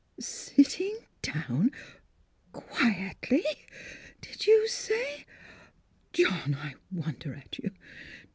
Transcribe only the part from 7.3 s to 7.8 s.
at you